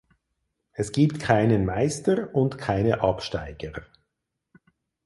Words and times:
Es 0.71 0.93
gibt 0.93 1.19
keinen 1.19 1.63
Meister 1.63 2.33
und 2.33 2.57
keine 2.57 3.01
Absteiger. 3.01 3.83